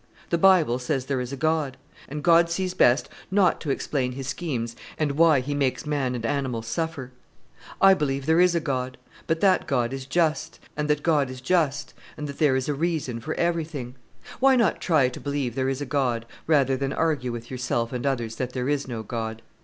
[0.31, 1.77] The Bible says there is a God;
[2.09, 6.25] and God sees best not to explain His schemes and why He makes man and
[6.25, 7.11] animals suffer.
[7.79, 8.97] I believe there is a God,
[9.29, 13.93] and that God is just, and that there is a reason for everything.
[14.39, 18.03] Why not try to believe there is a God, rather than argue with yourself and
[18.03, 19.43] others that there is no God?